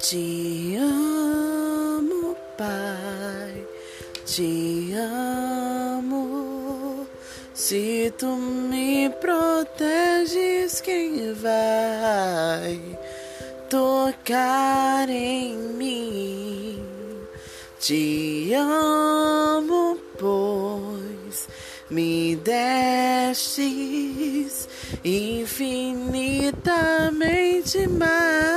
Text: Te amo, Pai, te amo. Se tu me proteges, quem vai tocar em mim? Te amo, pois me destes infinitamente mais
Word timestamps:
Te 0.00 0.78
amo, 0.78 2.34
Pai, 2.56 3.66
te 4.24 4.94
amo. 4.96 7.06
Se 7.52 8.10
tu 8.16 8.34
me 8.34 9.10
proteges, 9.20 10.80
quem 10.80 11.34
vai 11.34 12.80
tocar 13.68 15.10
em 15.10 15.54
mim? 15.54 16.82
Te 17.78 18.54
amo, 18.54 19.98
pois 20.18 21.46
me 21.90 22.36
destes 22.36 23.58
infinitamente 25.04 27.86
mais 27.86 28.49